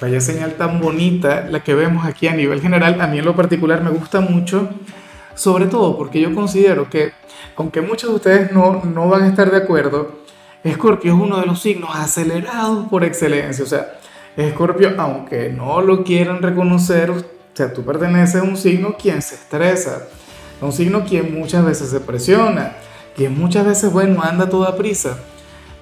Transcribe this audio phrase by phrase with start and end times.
[0.00, 2.98] Vaya señal tan bonita la que vemos aquí a nivel general.
[3.02, 4.70] A mí en lo particular me gusta mucho,
[5.34, 7.12] sobre todo porque yo considero que,
[7.56, 10.20] aunque muchos de ustedes no, no van a estar de acuerdo,
[10.64, 13.62] Escorpio es uno de los signos acelerados por excelencia.
[13.62, 13.98] O sea,
[14.38, 17.16] Escorpio, aunque no lo quieran reconocer, o
[17.52, 20.04] sea, tú perteneces a un signo quien se estresa,
[20.62, 22.72] a un signo quien muchas veces se presiona,
[23.14, 25.18] quien muchas veces, bueno, anda toda prisa.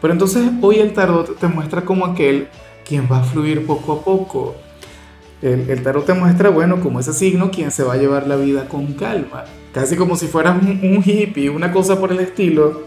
[0.01, 2.49] Pero entonces hoy el tarot te muestra como aquel
[2.89, 4.57] quien va a fluir poco a poco.
[5.41, 8.67] El, tarot te muestra, bueno, como ese signo, quien se va a llevar la vida
[8.67, 12.83] con calma, casi como si fueras un, hippie, una cosa por el estilo,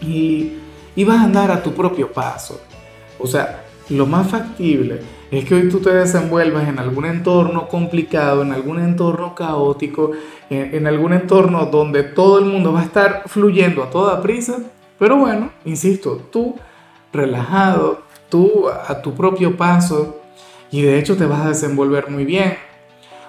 [0.00, 0.54] y,
[0.96, 2.60] y vas a andar a tu propio paso.
[3.20, 8.42] O sea, lo más factible es que hoy tú te desenvuelvas en algún entorno complicado,
[8.42, 10.10] en algún entorno caótico,
[10.48, 14.58] en, en, algún entorno donde todo el mundo va a estar fluyendo a toda prisa.
[14.98, 16.56] Pero bueno, insisto, tú
[17.12, 20.20] relajado, tú a tu propio paso
[20.70, 22.56] y de hecho te vas a desenvolver muy bien.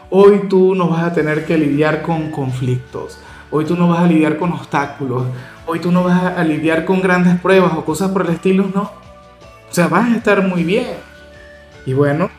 [0.10, 3.18] Hoy tú no vas a tener que lidiar con conflictos,
[3.50, 5.24] hoy tú no vas a lidiar con obstáculos,
[5.66, 8.84] hoy tú no vas a lidiar con grandes pruebas o cosas por el estilo, no.
[8.84, 10.88] O sea, vas a estar muy bien.
[11.86, 12.30] Y bueno,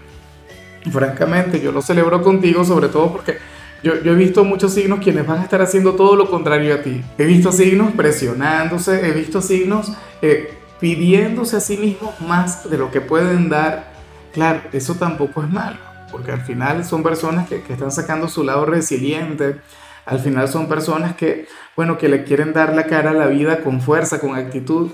[0.91, 3.39] francamente yo lo celebro contigo sobre todo porque
[3.83, 7.03] yo, he visto muchos signos quienes van a estar haciendo todo lo contrario a ti.
[7.19, 12.91] He visto signos presionándose, he visto signos eh, pidiéndose a sí mismos más de lo
[12.91, 13.93] que pueden dar,
[14.33, 15.79] claro, eso tampoco es malo,
[16.11, 19.61] porque al final son personas que, están sacando su lado resiliente,
[20.05, 23.63] al final son personas que, bueno, que le quieren dar la cara a la vida
[23.63, 24.91] con fuerza, con actitud,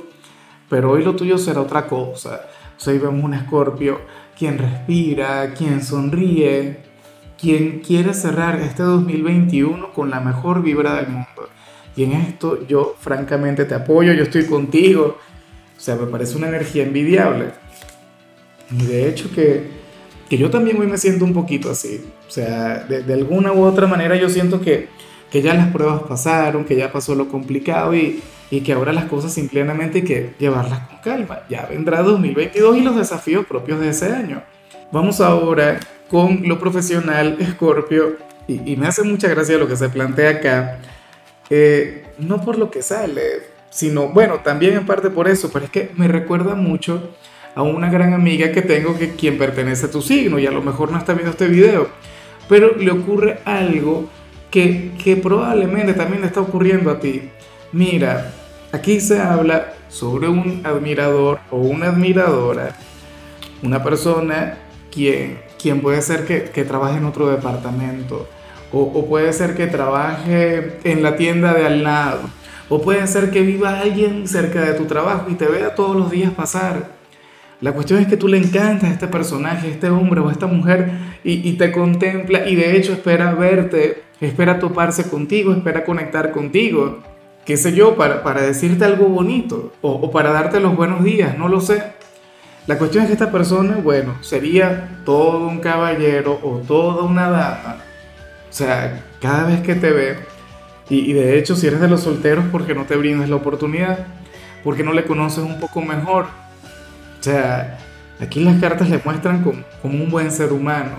[0.69, 2.43] pero hoy lo tuyo será otra cosa.
[2.77, 3.98] O sea, vemos un escorpio
[4.38, 6.81] quien respira, quien sonríe,
[7.41, 11.48] quien quiere cerrar este 2021 con la mejor vibra del mundo.
[11.97, 15.16] Y en esto yo francamente te apoyo, yo estoy contigo,
[15.78, 17.53] o sea, me parece una energía envidiable.
[18.71, 19.71] Y de hecho que,
[20.28, 22.05] que yo también hoy me siento un poquito así.
[22.27, 24.89] O sea, de, de, alguna u otra manera yo siento que,
[25.31, 29.05] que ya las pruebas pasaron, que ya pasó lo complicado y, y que ahora las
[29.05, 31.43] cosas simplemente hay que llevarlas con calma.
[31.49, 34.43] Ya vendrá 2022 y los desafíos propios de ese año.
[34.91, 35.78] Vamos ahora
[36.10, 38.16] con lo profesional, Scorpio,
[38.49, 40.78] y, y me hace mucha gracia lo que se plantea acá,
[41.50, 43.22] eh, no por lo que sale,
[43.71, 47.11] sino, bueno, también en parte por eso, pero es que me recuerda mucho
[47.55, 50.62] a una gran amiga que tengo que quien pertenece a tu signo y a lo
[50.62, 51.89] mejor no está viendo este video,
[52.49, 54.09] pero le ocurre algo
[54.51, 57.31] que, que probablemente también le está ocurriendo a ti.
[57.73, 58.33] Mira,
[58.73, 62.77] aquí se habla sobre un admirador o una admiradora,
[63.62, 64.59] una persona
[64.91, 68.28] quien, quien puede ser que, que trabaje en otro departamento
[68.73, 72.21] o, o puede ser que trabaje en la tienda de al lado
[72.69, 76.11] o puede ser que viva alguien cerca de tu trabajo y te vea todos los
[76.11, 76.99] días pasar.
[77.61, 80.33] La cuestión es que tú le encantas a este personaje, a este hombre o a
[80.33, 80.91] esta mujer
[81.25, 87.01] y, te contempla y de hecho espera verte, espera toparse contigo, espera conectar contigo,
[87.45, 91.37] qué sé yo, para, para decirte algo bonito o, o para darte los buenos días,
[91.37, 91.83] no lo sé.
[92.69, 97.78] La cuestión es que esta persona, bueno, sería todo un caballero o toda una dama.
[98.49, 100.17] O sea, cada vez que te ve,
[100.91, 104.06] y, de hecho, si eres de los solteros, ¿por qué no te brindas la oportunidad?
[104.65, 106.25] ¿Por qué no le conoces un poco mejor?
[106.25, 107.78] O sea,
[108.21, 110.97] aquí las cartas le muestran como, como un buen ser humano,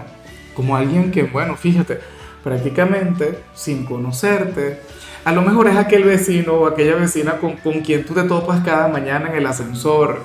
[0.54, 2.00] como alguien que, bueno, fíjate,
[2.44, 4.80] prácticamente sin conocerte,
[5.26, 8.62] a lo mejor es aquel vecino o aquella vecina con, con quien tú te topas
[8.62, 10.24] cada mañana en el ascensor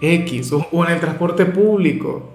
[0.00, 2.32] X o, o en el transporte público.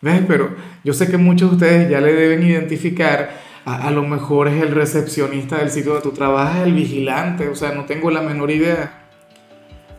[0.00, 0.22] ¿Ves?
[0.28, 0.50] Pero
[0.84, 4.72] yo sé que muchos de ustedes ya le deben identificar a, lo mejor es el
[4.72, 9.04] recepcionista del sitio donde tú trabajas, el vigilante, o sea, no tengo la menor idea.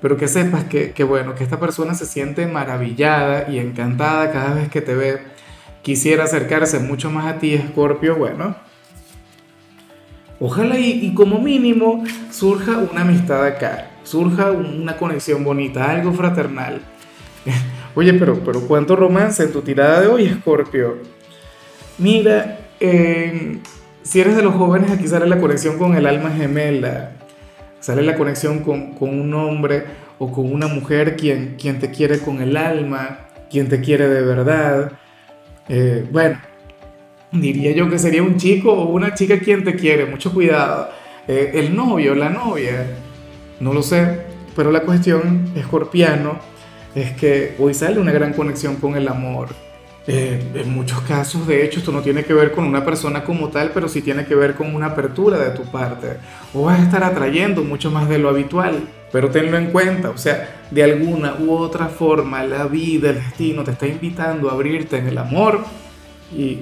[0.01, 4.53] Pero que sepas que, que, bueno, que esta persona se siente maravillada y encantada cada
[4.53, 5.19] vez que te ve.
[5.81, 8.55] Quisiera acercarse mucho más a ti, Scorpio, bueno.
[10.39, 16.81] Ojalá y, como mínimo surja una amistad acá, surja una conexión bonita, algo fraternal.
[17.95, 20.97] Oye, pero, pero ¿cuánto romance en tu tirada de hoy, Scorpio?
[21.97, 27.11] Mira, si eres de los jóvenes, aquí sale la conexión con el alma gemela,
[27.79, 29.83] sale la conexión con, con un hombre
[30.19, 33.19] o con una mujer quien, quien te quiere con el alma,
[33.49, 34.91] quien te quiere de verdad.
[35.67, 36.39] Eh, bueno,
[37.31, 40.89] diría yo que sería un chico o una chica quien te quiere, mucho cuidado.
[41.27, 42.85] Eh, el novio, la novia,
[43.59, 44.19] no lo sé,
[44.55, 46.39] pero la cuestión, escorpiano,
[46.93, 49.49] es que hoy sale una gran conexión con el amor.
[50.07, 53.49] Eh, en muchos casos, de hecho, esto no tiene que ver con una persona como
[53.49, 56.17] tal, pero sí tiene que ver con una apertura de tu parte.
[56.53, 60.17] O vas a estar atrayendo mucho más de lo habitual, pero tenlo en cuenta, o
[60.17, 64.97] sea, de alguna u otra forma, la vida, el destino te está invitando a abrirte
[64.97, 65.61] en el amor.
[66.31, 66.59] Y,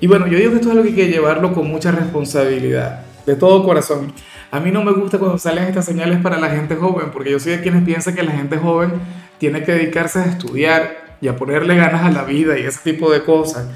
[0.00, 3.04] y bueno, yo digo que esto es algo que hay que llevarlo con mucha responsabilidad,
[3.26, 4.14] de todo corazón.
[4.50, 7.38] A mí no me gusta cuando salen estas señales para la gente joven, porque yo
[7.38, 8.92] soy de quienes piensan que la gente joven
[9.36, 13.10] tiene que dedicarse a estudiar y a ponerle ganas a la vida y ese tipo
[13.10, 13.66] de cosas.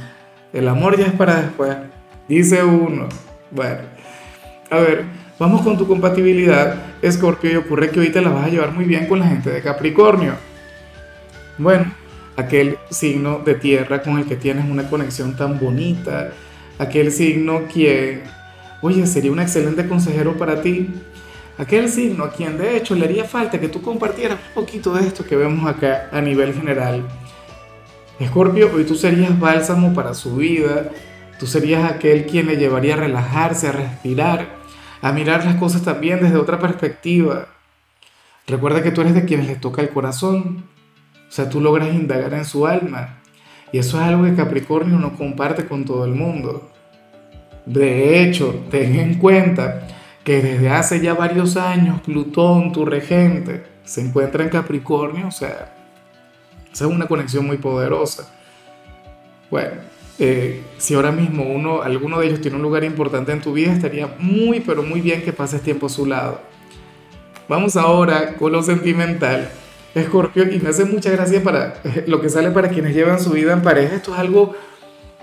[0.52, 1.76] El amor ya es para después,
[2.28, 3.08] dice uno.
[3.50, 3.80] Bueno,
[4.70, 5.04] a ver,
[5.38, 8.84] vamos con tu compatibilidad, Escorpio, y ocurre que hoy te la vas a llevar muy
[8.84, 10.34] bien con la gente de Capricornio.
[11.58, 11.92] Bueno,
[12.36, 16.30] aquel signo de tierra con el que tienes una conexión tan bonita,
[16.78, 18.22] aquel signo que,
[18.80, 20.88] oye, sería un excelente consejero para ti,
[21.58, 25.06] aquel signo a quien de hecho le haría falta que tú compartieras un poquito de
[25.06, 27.06] esto que vemos acá a nivel general.
[28.20, 30.90] Escorpio, hoy tú serías bálsamo para su vida,
[31.38, 34.46] tú serías aquel quien le llevaría a relajarse, a respirar,
[35.00, 37.46] a mirar las cosas también desde otra perspectiva.
[38.46, 40.64] Recuerda que tú eres de quienes les toca el corazón,
[41.26, 43.20] o sea, tú logras indagar en su alma.
[43.72, 46.70] Y eso es algo que Capricornio no comparte con todo el mundo.
[47.64, 49.88] De hecho, ten en cuenta
[50.24, 55.79] que desde hace ya varios años Plutón, tu regente, se encuentra en Capricornio, o sea,
[56.72, 58.28] esa es una conexión muy poderosa.
[59.50, 59.72] Bueno,
[60.18, 63.72] eh, si ahora mismo uno, alguno de ellos tiene un lugar importante en tu vida,
[63.72, 66.40] estaría muy, pero muy bien que pases tiempo a su lado.
[67.48, 69.50] Vamos ahora con lo sentimental.
[69.94, 73.30] Escorpio, y me hace mucha gracia para eh, lo que sale para quienes llevan su
[73.30, 73.96] vida en pareja.
[73.96, 74.54] Esto es algo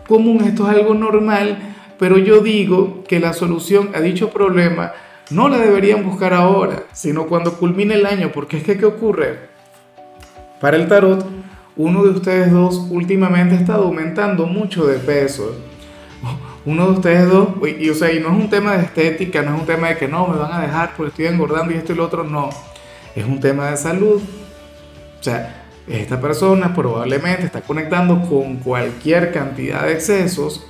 [0.08, 1.58] común, esto es algo normal,
[1.98, 4.92] pero yo digo que la solución a dicho problema
[5.30, 9.57] no la deberían buscar ahora, sino cuando culmine el año, porque es que, ¿qué ocurre?
[10.60, 11.26] Para el tarot,
[11.76, 15.56] uno de ustedes dos últimamente ha estado aumentando mucho de peso.
[16.66, 17.50] Uno de ustedes dos,
[17.80, 19.98] y, o sea, y no es un tema de estética, no es un tema de
[19.98, 22.50] que no, me van a dejar porque estoy engordando y esto y lo otro, no.
[23.16, 24.22] Es un tema de salud.
[25.20, 30.66] O sea, esta persona probablemente está conectando con cualquier cantidad de excesos,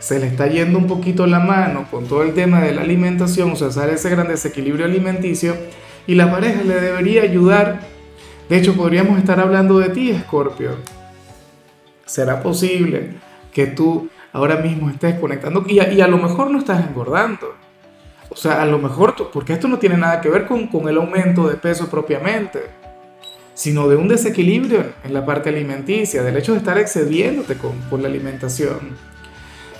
[0.00, 3.52] se le está yendo un poquito la mano con todo el tema de la alimentación,
[3.52, 5.54] o sea, sale ese gran desequilibrio alimenticio
[6.06, 7.82] y la pareja le debería ayudar
[8.50, 10.70] de hecho, podríamos estar hablando de ti, Escorpio.
[12.04, 13.12] ¿Será posible
[13.52, 17.54] que tú ahora mismo estés conectando y a, lo mejor no estás engordando?
[18.28, 21.48] O sea, a lo mejor, porque esto no tiene nada que ver con, el aumento
[21.48, 22.62] de peso propiamente,
[23.54, 28.08] sino de un desequilibrio en la parte alimenticia, del hecho de estar excediéndote con, la
[28.08, 28.96] alimentación.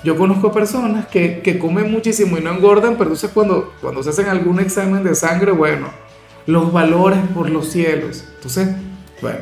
[0.04, 4.60] Yo conozco personas que, comen muchísimo y no engordan, pero entonces cuando se hacen algún
[4.60, 5.88] examen de sangre, bueno,
[6.50, 8.24] los valores por los cielos.
[8.36, 8.68] Entonces,
[9.22, 9.38] bueno,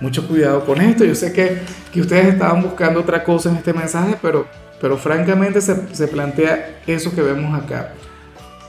[0.00, 1.04] mucho cuidado con esto.
[1.04, 1.58] Yo sé que,
[1.92, 4.46] que ustedes estaban buscando otra cosa en este mensaje, pero,
[4.80, 7.92] pero francamente se, se plantea eso que vemos acá.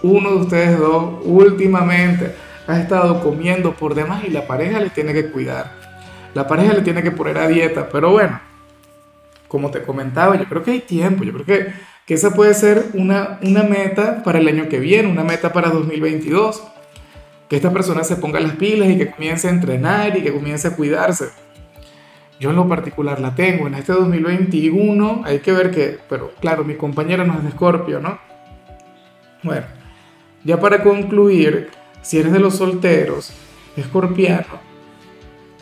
[0.03, 2.33] Uno de ustedes dos últimamente
[2.67, 5.71] ha estado comiendo por demás y la pareja le tiene que cuidar.
[6.33, 8.39] La pareja le tiene que poner a dieta, pero bueno,
[9.47, 11.73] como te comentaba, yo creo que hay tiempo, yo creo que,
[12.05, 15.69] que esa puede ser una, una meta para el año que viene, una meta para
[15.69, 16.61] 2022
[17.49, 20.67] que esta persona se ponga las pilas y que comience a entrenar y que comience
[20.67, 21.29] a cuidarse.
[22.39, 23.67] Yo en lo particular la tengo.
[23.67, 27.99] En este 2021 hay que ver que, pero claro, mi compañera no es de Escorpio,
[27.99, 28.19] ¿no?
[29.43, 29.65] Bueno,
[30.43, 31.69] ya para concluir,
[32.01, 33.31] si eres de los solteros,
[33.75, 34.59] escorpiano,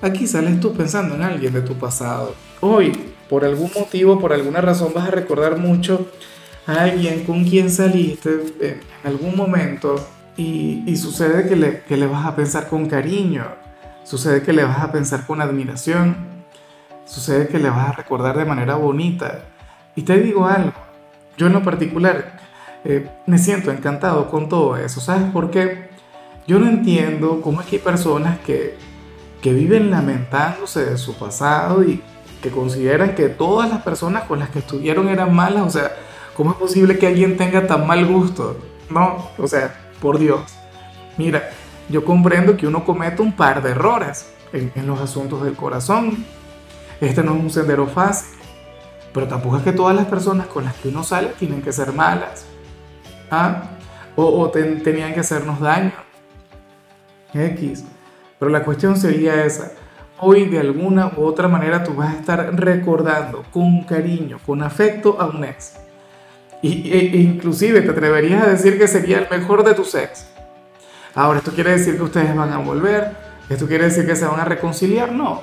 [0.01, 2.35] aquí sales tú pensando en alguien de tu pasado.
[2.59, 2.91] Hoy,
[3.29, 6.07] por algún motivo, por alguna razón, vas a recordar mucho
[6.65, 8.29] a alguien con quien saliste
[8.59, 9.95] en algún momento
[10.37, 13.45] y, sucede que le, que le vas a pensar con cariño,
[14.03, 16.15] sucede que le vas a pensar con admiración,
[17.05, 19.45] sucede que le vas a recordar de manera bonita.
[19.95, 20.73] Y te digo algo,
[21.37, 22.39] yo en lo particular
[22.85, 25.01] eh, me siento encantado con todo eso.
[25.01, 25.89] ¿Sabes por qué?
[26.45, 28.77] Yo no entiendo cómo es que hay personas que,
[29.41, 32.01] que viven lamentándose de su pasado y
[32.41, 35.63] que consideran que todas las personas con las que estuvieron eran malas.
[35.63, 35.91] O sea,
[36.35, 38.59] ¿cómo es posible que alguien tenga tan mal gusto?
[38.89, 40.41] No, o sea, por Dios.
[41.17, 41.49] Mira,
[41.89, 46.25] yo comprendo que uno comete un par de errores en, los asuntos del corazón.
[46.99, 48.37] Este no es un sendero fácil,
[49.13, 51.93] pero tampoco es que todas las personas con las que uno sale tienen que ser
[51.93, 52.45] malas.
[53.31, 53.63] ¿ah?
[54.15, 55.93] O, tenían que hacernos daño.
[57.33, 57.85] X.
[58.39, 59.71] Pero la cuestión sería esa.
[60.19, 65.21] hoy de alguna u otra manera tú vas a estar recordando con cariño, con afecto
[65.21, 65.86] a un ex.
[66.61, 70.27] Y, e, inclusive te atreverías a decir que sería el mejor de tus ex.
[71.13, 73.11] Ahora, ¿esto quiere decir que ustedes van a volver?
[73.49, 75.11] ¿Esto quiere decir que se van a reconciliar?
[75.11, 75.41] No.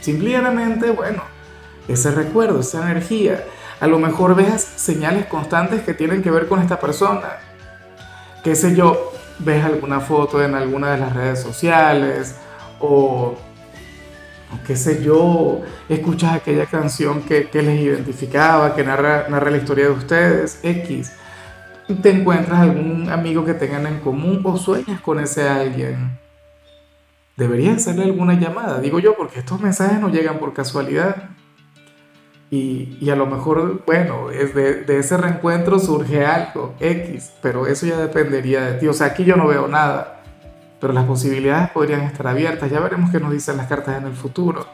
[0.00, 1.22] Simplemente, bueno,
[1.88, 3.44] ese recuerdo, esa energía.
[3.80, 7.38] A lo mejor ves señales constantes que tienen que ver con esta persona.
[8.42, 12.36] Qué sé yo, ves alguna foto en alguna de las redes sociales
[12.80, 13.36] o,
[14.66, 19.90] qué sé yo, escuchas aquella canción que, les identificaba, que narra, narra la historia de
[19.92, 21.12] ustedes, X.
[22.02, 26.18] Te encuentras algún amigo que tengan en común o sueñas con ese alguien.
[27.36, 31.30] Deberías hacerle alguna llamada, digo yo, porque estos mensajes no llegan por casualidad.
[32.48, 37.86] Y, a lo mejor, bueno, es de, de, ese reencuentro surge algo, X, pero eso
[37.86, 38.86] ya dependería de ti.
[38.86, 40.15] O sea, aquí yo no veo nada,
[40.80, 42.70] pero las posibilidades podrían estar abiertas.
[42.70, 44.66] Ya veremos qué nos dicen las cartas en el futuro.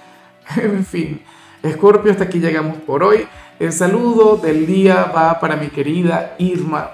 [0.56, 1.22] en fin,
[1.62, 3.26] Escorpio, hasta aquí llegamos por hoy.
[3.58, 6.90] El saludo del día va para mi querida Irma.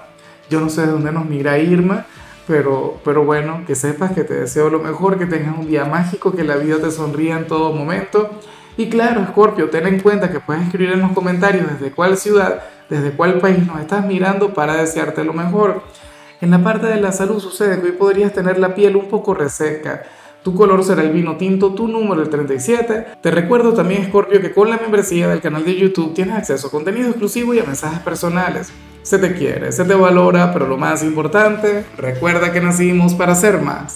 [0.49, 2.05] Yo no sé de dónde nos mira Irma,
[2.47, 6.35] pero, pero bueno, que sepas que te deseo lo mejor, que tengas un día mágico,
[6.35, 8.39] que la vida te sonría en todo momento
[8.77, 12.61] y claro, Scorpio, ten en cuenta que puedes escribir en los comentarios desde cuál ciudad,
[12.89, 15.81] desde cuál país nos estás mirando para desearte lo mejor.
[16.41, 20.03] En la parte de la salud sucede que podrías tener la piel un poco reseca.
[20.43, 23.05] Tu color será el vino tinto, tu número el 37.
[23.21, 26.71] Te recuerdo también, Scorpio, que con la membresía del canal de YouTube tienes acceso a
[26.71, 28.71] contenido exclusivo y a mensajes personales.
[29.01, 33.61] Se te quiere, se te valora, pero lo más importante, recuerda que nacimos para ser
[33.61, 33.93] más.